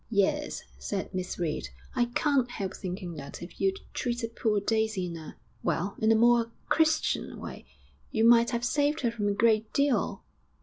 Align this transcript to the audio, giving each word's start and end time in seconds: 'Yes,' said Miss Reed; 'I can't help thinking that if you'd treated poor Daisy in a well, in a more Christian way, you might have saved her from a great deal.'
'Yes,' 0.09 0.63
said 0.79 1.13
Miss 1.13 1.37
Reed; 1.37 1.69
'I 1.95 2.05
can't 2.15 2.49
help 2.49 2.75
thinking 2.75 3.13
that 3.17 3.43
if 3.43 3.61
you'd 3.61 3.81
treated 3.93 4.35
poor 4.35 4.59
Daisy 4.59 5.05
in 5.05 5.15
a 5.15 5.37
well, 5.61 5.95
in 5.99 6.11
a 6.11 6.15
more 6.15 6.51
Christian 6.69 7.37
way, 7.39 7.65
you 8.09 8.27
might 8.27 8.49
have 8.49 8.65
saved 8.65 9.01
her 9.01 9.11
from 9.11 9.27
a 9.27 9.33
great 9.35 9.71
deal.' 9.73 10.23